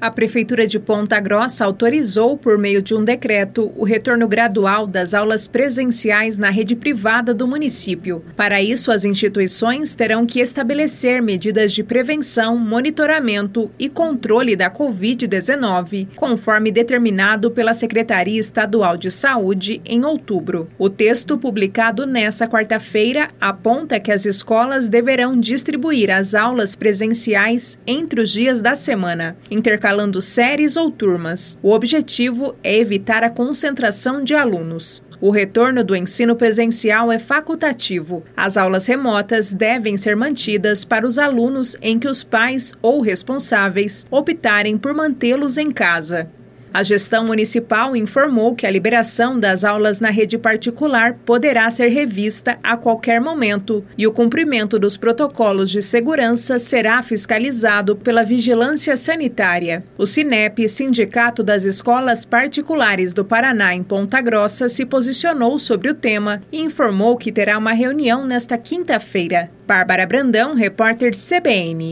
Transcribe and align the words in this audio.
A 0.00 0.10
Prefeitura 0.10 0.66
de 0.66 0.78
Ponta 0.78 1.20
Grossa 1.20 1.62
autorizou, 1.62 2.34
por 2.34 2.56
meio 2.56 2.80
de 2.80 2.94
um 2.94 3.04
decreto, 3.04 3.70
o 3.76 3.84
retorno 3.84 4.26
gradual 4.26 4.86
das 4.86 5.12
aulas 5.12 5.46
presenciais 5.46 6.38
na 6.38 6.48
rede 6.48 6.74
privada 6.74 7.34
do 7.34 7.46
município. 7.46 8.24
Para 8.34 8.62
isso, 8.62 8.90
as 8.90 9.04
instituições 9.04 9.94
terão 9.94 10.24
que 10.24 10.40
estabelecer 10.40 11.20
medidas 11.20 11.70
de 11.70 11.82
prevenção, 11.82 12.56
monitoramento 12.56 13.70
e 13.78 13.90
controle 13.90 14.56
da 14.56 14.70
Covid-19, 14.70 16.08
conforme 16.16 16.72
determinado 16.72 17.50
pela 17.50 17.74
Secretaria 17.74 18.40
Estadual 18.40 18.96
de 18.96 19.10
Saúde 19.10 19.82
em 19.84 20.02
outubro. 20.06 20.66
O 20.78 20.88
texto, 20.88 21.36
publicado 21.36 22.06
nesta 22.06 22.48
quarta-feira, 22.48 23.28
aponta 23.38 24.00
que 24.00 24.10
as 24.10 24.24
escolas 24.24 24.88
deverão 24.88 25.38
distribuir 25.38 26.10
as 26.10 26.34
aulas 26.34 26.74
presenciais 26.74 27.78
entre 27.86 28.22
os 28.22 28.30
dias 28.30 28.62
da 28.62 28.74
semana, 28.74 29.36
intercalando 29.50 29.89
intercalando 29.90 30.20
séries 30.20 30.76
ou 30.76 30.90
turmas. 30.90 31.58
O 31.60 31.72
objetivo 31.72 32.54
é 32.62 32.76
evitar 32.76 33.24
a 33.24 33.30
concentração 33.30 34.22
de 34.22 34.34
alunos. 34.34 35.02
O 35.20 35.30
retorno 35.30 35.84
do 35.84 35.96
ensino 35.96 36.36
presencial 36.36 37.10
é 37.10 37.18
facultativo. 37.18 38.22
As 38.36 38.56
aulas 38.56 38.86
remotas 38.86 39.52
devem 39.52 39.96
ser 39.96 40.16
mantidas 40.16 40.84
para 40.84 41.06
os 41.06 41.18
alunos 41.18 41.76
em 41.82 41.98
que 41.98 42.08
os 42.08 42.22
pais 42.22 42.72
ou 42.80 43.00
responsáveis 43.00 44.06
optarem 44.10 44.78
por 44.78 44.94
mantê-los 44.94 45.58
em 45.58 45.70
casa. 45.70 46.30
A 46.72 46.84
gestão 46.84 47.24
municipal 47.24 47.96
informou 47.96 48.54
que 48.54 48.64
a 48.64 48.70
liberação 48.70 49.38
das 49.40 49.64
aulas 49.64 49.98
na 49.98 50.10
rede 50.10 50.38
particular 50.38 51.14
poderá 51.24 51.68
ser 51.70 51.88
revista 51.88 52.58
a 52.62 52.76
qualquer 52.76 53.20
momento 53.20 53.84
e 53.98 54.06
o 54.06 54.12
cumprimento 54.12 54.78
dos 54.78 54.96
protocolos 54.96 55.68
de 55.68 55.82
segurança 55.82 56.60
será 56.60 57.02
fiscalizado 57.02 57.96
pela 57.96 58.22
Vigilância 58.22 58.96
Sanitária. 58.96 59.82
O 59.98 60.06
Sinep, 60.06 60.68
Sindicato 60.68 61.42
das 61.42 61.64
Escolas 61.64 62.24
Particulares 62.24 63.12
do 63.12 63.24
Paraná 63.24 63.74
em 63.74 63.82
Ponta 63.82 64.20
Grossa, 64.20 64.68
se 64.68 64.86
posicionou 64.86 65.58
sobre 65.58 65.90
o 65.90 65.94
tema 65.94 66.40
e 66.52 66.60
informou 66.60 67.16
que 67.16 67.32
terá 67.32 67.58
uma 67.58 67.72
reunião 67.72 68.24
nesta 68.24 68.56
quinta-feira. 68.56 69.50
Bárbara 69.66 70.06
Brandão, 70.06 70.54
repórter 70.54 71.12
CBN. 71.12 71.88